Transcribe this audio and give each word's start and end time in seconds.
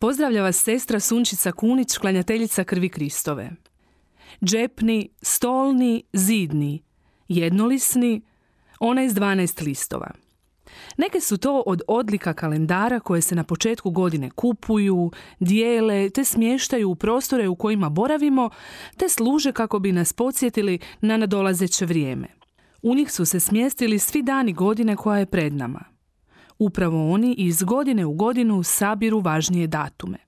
Pozdravlja 0.00 0.42
vas 0.42 0.56
sestra 0.56 1.00
Sunčica 1.00 1.52
Kunić, 1.52 1.98
klanjateljica 1.98 2.64
krvi 2.64 2.88
Kristove. 2.88 3.50
Džepni, 4.44 5.08
stolni, 5.22 6.02
zidni, 6.12 6.82
jednolisni, 7.28 8.22
onaj 8.80 9.08
s 9.08 9.14
12 9.14 9.64
listova. 9.64 10.10
Neke 10.96 11.20
su 11.20 11.36
to 11.36 11.62
od 11.66 11.82
odlika 11.88 12.32
kalendara 12.32 13.00
koje 13.00 13.20
se 13.20 13.34
na 13.34 13.44
početku 13.44 13.90
godine 13.90 14.30
kupuju, 14.30 15.10
dijele 15.40 16.10
te 16.10 16.24
smještaju 16.24 16.90
u 16.90 16.94
prostore 16.94 17.48
u 17.48 17.56
kojima 17.56 17.88
boravimo 17.88 18.50
te 18.96 19.08
služe 19.08 19.52
kako 19.52 19.78
bi 19.78 19.92
nas 19.92 20.12
podsjetili 20.12 20.78
na 21.00 21.16
nadolazeće 21.16 21.86
vrijeme. 21.86 22.28
U 22.82 22.94
njih 22.94 23.12
su 23.12 23.24
se 23.24 23.40
smjestili 23.40 23.98
svi 23.98 24.22
dani 24.22 24.52
godine 24.52 24.96
koja 24.96 25.18
je 25.18 25.26
pred 25.26 25.54
nama. 25.54 25.97
Upravo 26.58 27.12
oni 27.12 27.34
iz 27.38 27.62
godine 27.62 28.06
u 28.06 28.12
godinu 28.12 28.62
sabiru 28.62 29.20
važnije 29.20 29.66
datume. 29.66 30.18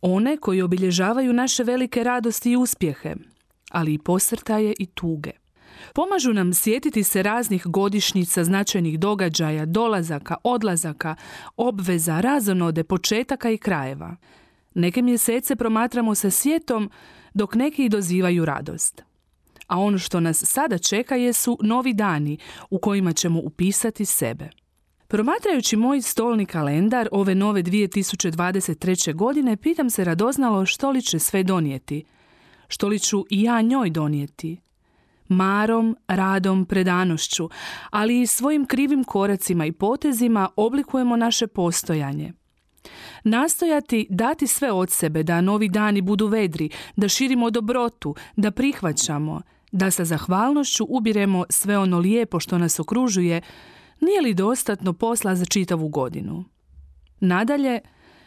One 0.00 0.36
koji 0.36 0.62
obilježavaju 0.62 1.32
naše 1.32 1.64
velike 1.64 2.04
radosti 2.04 2.50
i 2.50 2.56
uspjehe, 2.56 3.14
ali 3.70 3.94
i 3.94 3.98
posrtaje 3.98 4.74
i 4.78 4.86
tuge. 4.86 5.30
Pomažu 5.94 6.32
nam 6.32 6.54
sjetiti 6.54 7.02
se 7.02 7.22
raznih 7.22 7.66
godišnjica, 7.66 8.44
značajnih 8.44 8.98
događaja, 8.98 9.66
dolazaka, 9.66 10.36
odlazaka, 10.44 11.14
obveza, 11.56 12.20
razonode, 12.20 12.84
početaka 12.84 13.50
i 13.50 13.58
krajeva. 13.58 14.16
Neke 14.74 15.02
mjesece 15.02 15.56
promatramo 15.56 16.14
sa 16.14 16.30
sjetom, 16.30 16.90
dok 17.34 17.54
neki 17.54 17.88
dozivaju 17.88 18.44
radost. 18.44 19.02
A 19.66 19.78
ono 19.78 19.98
što 19.98 20.20
nas 20.20 20.44
sada 20.44 20.78
čeka 20.78 21.16
jesu 21.16 21.58
novi 21.62 21.94
dani 21.94 22.38
u 22.70 22.78
kojima 22.78 23.12
ćemo 23.12 23.40
upisati 23.40 24.04
sebe. 24.04 24.50
Promatrajući 25.08 25.76
moj 25.76 26.02
stolni 26.02 26.46
kalendar 26.46 27.08
ove 27.12 27.34
nove 27.34 27.62
2023. 27.62 29.14
godine, 29.14 29.56
pitam 29.56 29.90
se 29.90 30.04
radoznalo 30.04 30.66
što 30.66 30.90
li 30.90 31.02
će 31.02 31.18
sve 31.18 31.42
donijeti. 31.42 32.04
Što 32.68 32.88
li 32.88 32.98
ću 32.98 33.24
i 33.30 33.42
ja 33.42 33.60
njoj 33.60 33.90
donijeti? 33.90 34.60
Marom, 35.28 35.96
radom, 36.08 36.66
predanošću, 36.66 37.48
ali 37.90 38.20
i 38.20 38.26
svojim 38.26 38.66
krivim 38.66 39.04
koracima 39.04 39.66
i 39.66 39.72
potezima 39.72 40.48
oblikujemo 40.56 41.16
naše 41.16 41.46
postojanje. 41.46 42.32
Nastojati 43.24 44.06
dati 44.10 44.46
sve 44.46 44.72
od 44.72 44.90
sebe 44.90 45.22
da 45.22 45.40
novi 45.40 45.68
dani 45.68 46.00
budu 46.00 46.26
vedri, 46.26 46.70
da 46.96 47.08
širimo 47.08 47.50
dobrotu, 47.50 48.14
da 48.36 48.50
prihvaćamo, 48.50 49.40
da 49.72 49.90
sa 49.90 50.04
zahvalnošću 50.04 50.86
ubiremo 50.88 51.44
sve 51.50 51.78
ono 51.78 51.98
lijepo 51.98 52.40
što 52.40 52.58
nas 52.58 52.80
okružuje, 52.80 53.40
nije 54.00 54.20
li 54.20 54.34
dostatno 54.34 54.92
posla 54.92 55.34
za 55.34 55.44
čitavu 55.44 55.88
godinu? 55.88 56.44
Nadalje, 57.20 57.80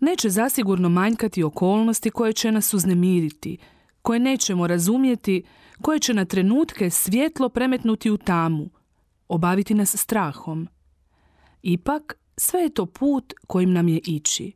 neće 0.00 0.30
zasigurno 0.30 0.88
manjkati 0.88 1.42
okolnosti 1.42 2.10
koje 2.10 2.32
će 2.32 2.52
nas 2.52 2.74
uznemiriti, 2.74 3.58
koje 4.02 4.20
nećemo 4.20 4.66
razumjeti, 4.66 5.42
koje 5.82 5.98
će 5.98 6.14
na 6.14 6.24
trenutke 6.24 6.90
svjetlo 6.90 7.48
premetnuti 7.48 8.10
u 8.10 8.16
tamu, 8.16 8.70
obaviti 9.28 9.74
nas 9.74 9.96
strahom. 9.96 10.68
Ipak, 11.62 12.18
sve 12.36 12.60
je 12.60 12.68
to 12.68 12.86
put 12.86 13.32
kojim 13.46 13.72
nam 13.72 13.88
je 13.88 14.00
ići. 14.04 14.52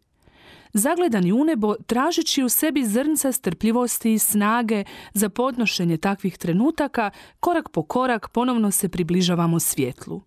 Zagledani 0.72 1.32
u 1.32 1.44
nebo, 1.44 1.74
tražeći 1.74 2.42
u 2.42 2.48
sebi 2.48 2.84
zrnca 2.84 3.32
strpljivosti 3.32 4.12
i 4.12 4.18
snage 4.18 4.84
za 5.14 5.28
podnošenje 5.28 5.96
takvih 5.96 6.38
trenutaka, 6.38 7.10
korak 7.40 7.68
po 7.68 7.82
korak 7.82 8.28
ponovno 8.28 8.70
se 8.70 8.88
približavamo 8.88 9.60
svjetlu. 9.60 10.22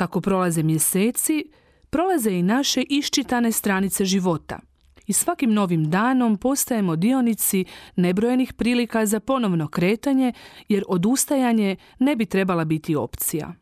Kako 0.00 0.20
prolaze 0.20 0.62
mjeseci, 0.62 1.44
prolaze 1.90 2.30
i 2.30 2.42
naše 2.42 2.82
iščitane 2.88 3.52
stranice 3.52 4.04
života. 4.04 4.58
I 5.06 5.12
svakim 5.12 5.52
novim 5.52 5.90
danom 5.90 6.36
postajemo 6.36 6.96
dionici 6.96 7.64
nebrojenih 7.96 8.52
prilika 8.52 9.06
za 9.06 9.20
ponovno 9.20 9.68
kretanje, 9.68 10.32
jer 10.68 10.84
odustajanje 10.88 11.76
ne 11.98 12.16
bi 12.16 12.26
trebala 12.26 12.64
biti 12.64 12.96
opcija. 12.96 13.52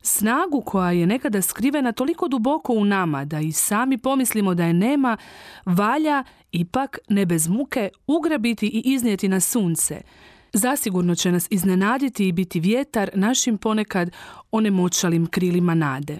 Snagu 0.00 0.60
koja 0.60 0.92
je 0.92 1.06
nekada 1.06 1.42
skrivena 1.42 1.92
toliko 1.92 2.28
duboko 2.28 2.72
u 2.72 2.84
nama 2.84 3.24
da 3.24 3.40
i 3.40 3.52
sami 3.52 3.98
pomislimo 3.98 4.54
da 4.54 4.64
je 4.64 4.72
nema, 4.72 5.16
valja 5.66 6.24
ipak 6.52 6.98
ne 7.08 7.26
bez 7.26 7.48
muke 7.48 7.88
ugrabiti 8.06 8.66
i 8.66 8.82
iznijeti 8.84 9.28
na 9.28 9.40
sunce, 9.40 10.00
Zasigurno 10.52 11.14
će 11.14 11.32
nas 11.32 11.46
iznenaditi 11.50 12.28
i 12.28 12.32
biti 12.32 12.60
vjetar 12.60 13.10
našim 13.14 13.58
ponekad 13.58 14.10
onemoćalim 14.50 15.26
krilima 15.26 15.74
nade. 15.74 16.18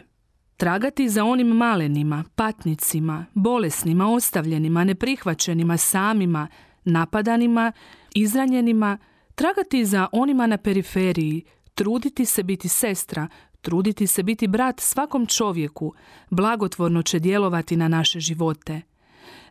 Tragati 0.57 1.09
za 1.09 1.25
onim 1.25 1.47
malenima, 1.47 2.25
patnicima, 2.35 3.27
bolesnima, 3.35 4.09
ostavljenima, 4.09 4.85
neprihvaćenima, 4.85 5.77
samima, 5.77 6.49
napadanima, 6.85 7.73
izranjenima, 8.15 8.99
tragati 9.35 9.85
za 9.85 10.09
onima 10.13 10.47
na 10.47 10.57
periferiji, 10.57 11.43
truditi 11.75 12.25
se 12.25 12.43
biti 12.43 12.69
sestra, 12.69 13.29
truditi 13.61 14.07
se 14.07 14.23
biti 14.23 14.49
brat 14.49 14.81
svakom 14.81 15.27
čovjeku, 15.27 15.95
blagotvorno 16.31 17.03
će 17.03 17.19
djelovati 17.19 17.77
na 17.77 17.89
naše 17.89 18.21
živote– 18.21 18.81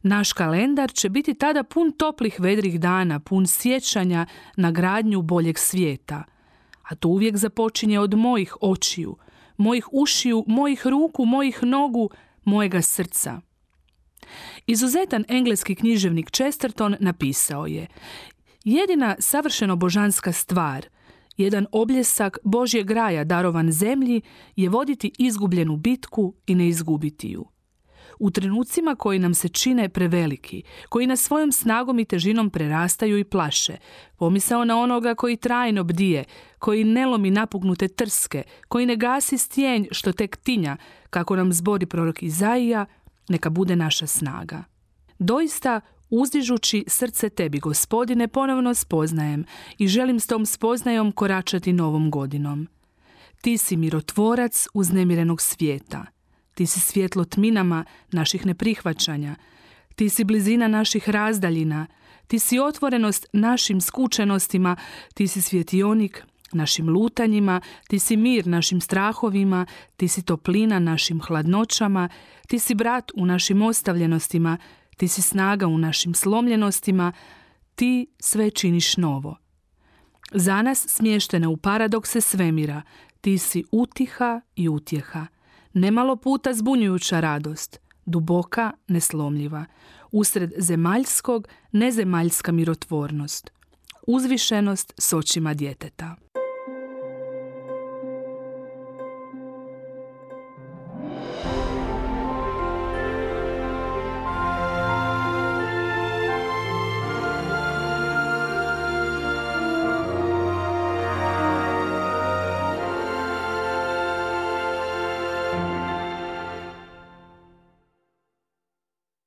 naš 0.04 0.34
kalendar 0.34 0.92
će 0.94 1.10
biti 1.10 1.34
tada 1.34 1.64
pun 1.64 1.92
toplih 1.92 2.36
vedrih 2.40 2.80
dana, 2.80 3.20
pun 3.20 3.48
sjećanja 3.48 4.26
na 4.58 4.72
gradnju 4.72 5.22
boljeg 5.22 5.58
svijeta. 5.58 6.24
A 6.84 6.96
to 6.96 7.08
uvijek 7.08 7.38
započinje 7.38 8.00
od 8.00 8.14
mojih 8.14 8.56
očiju, 8.62 9.18
mojih 9.58 9.88
ušiju, 9.92 10.44
mojih 10.48 10.88
ruku, 10.88 11.26
mojih 11.26 11.64
nogu, 11.64 12.10
mojega 12.44 12.82
srca. 12.82 13.42
Izuzetan 14.68 15.26
engleski 15.28 15.76
književnik 15.76 16.32
Chesterton 16.32 16.96
napisao 17.00 17.68
je 17.68 17.88
Jedina 18.64 19.16
savršeno 19.20 19.76
božanska 19.76 20.32
stvar, 20.32 20.86
jedan 21.38 21.68
obljesak 21.72 22.38
Božjeg 22.44 22.88
graja 22.88 23.24
darovan 23.24 23.72
zemlji 23.72 24.22
je 24.56 24.70
voditi 24.70 25.12
izgubljenu 25.18 25.78
bitku 25.78 26.34
i 26.48 26.56
ne 26.56 26.68
izgubiti 26.68 27.30
ju. 27.30 27.46
U 28.22 28.32
trenucima 28.32 28.96
koji 28.96 29.20
nam 29.20 29.34
se 29.34 29.50
čine 29.50 29.90
preveliki, 29.90 30.64
koji 30.90 31.08
nas 31.08 31.22
svojom 31.22 31.52
snagom 31.52 32.00
i 32.00 32.06
težinom 32.06 32.50
prerastaju 32.50 33.18
i 33.18 33.24
plaše, 33.24 33.78
pomisao 34.18 34.66
na 34.66 34.80
onoga 34.80 35.16
koji 35.16 35.38
trajno 35.38 35.84
bdije, 35.84 36.24
koji 36.60 36.84
ne 36.84 37.06
lomi 37.06 37.32
napugnute 37.32 37.88
trske, 37.88 38.44
koji 38.68 38.86
ne 38.86 38.96
gasi 38.96 39.38
stjenj 39.38 39.86
što 39.92 40.12
tek 40.12 40.38
tinja, 40.38 40.78
kako 41.10 41.36
nam 41.36 41.54
zbori 41.54 41.86
prorok 41.86 42.24
Izaija, 42.24 42.86
neka 43.30 43.50
bude 43.50 43.76
naša 43.76 44.08
snaga. 44.08 44.64
Doista, 45.20 45.82
uzdižući 46.10 46.86
srce 46.88 47.30
tebi, 47.30 47.60
gospodine, 47.60 48.28
ponovno 48.28 48.74
spoznajem 48.74 49.46
i 49.78 49.88
želim 49.88 50.20
s 50.20 50.28
tom 50.28 50.46
spoznajom 50.46 51.12
koračati 51.12 51.74
novom 51.74 52.12
godinom. 52.12 52.68
Ti 53.42 53.58
si 53.58 53.78
mirotvorac 53.78 54.68
uznemirenog 54.74 55.42
svijeta– 55.42 56.06
ti 56.54 56.66
si 56.66 56.80
svjetlo 56.80 57.26
tminama 57.26 57.86
naših 58.12 58.46
neprihvaćanja. 58.46 59.36
Ti 59.96 60.10
si 60.10 60.24
blizina 60.24 60.68
naših 60.68 61.10
razdaljina. 61.10 61.88
Ti 62.28 62.40
si 62.40 62.60
otvorenost 62.60 63.26
našim 63.34 63.82
skučenostima. 63.82 64.76
Ti 65.14 65.28
si 65.28 65.42
svjetionik 65.42 66.24
našim 66.54 66.90
lutanjima. 66.90 67.62
Ti 67.88 68.00
si 68.00 68.18
mir 68.18 68.48
našim 68.48 68.82
strahovima. 68.82 69.66
Ti 69.98 70.08
si 70.08 70.22
toplina 70.22 70.80
našim 70.80 71.22
hladnoćama. 71.22 72.10
Ti 72.48 72.60
si 72.60 72.76
brat 72.76 73.12
u 73.16 73.26
našim 73.26 73.62
ostavljenostima. 73.62 74.58
Ti 74.98 75.08
si 75.08 75.22
snaga 75.22 75.68
u 75.68 75.78
našim 75.78 76.14
slomljenostima. 76.14 77.12
Ti 77.76 78.08
sve 78.20 78.52
činiš 78.52 78.98
novo. 78.98 79.38
Za 80.34 80.62
nas 80.62 80.86
smještene 80.88 81.48
u 81.48 81.58
paradokse 81.58 82.22
svemira, 82.22 82.82
ti 83.22 83.38
si 83.38 83.64
utiha 83.72 84.42
i 84.56 84.70
utjeha. 84.70 85.28
Nemalo 85.74 86.16
puta 86.16 86.54
zbunjujuća 86.54 87.20
radost, 87.20 87.80
duboka, 88.06 88.72
neslomljiva, 88.88 89.66
usred 90.12 90.52
zemaljskog, 90.58 91.48
nezemaljska 91.72 92.52
mirotvornost, 92.52 93.52
uzvišenost 94.08 94.94
s 94.98 95.14
očima 95.14 95.54
djeteta. 95.54 96.16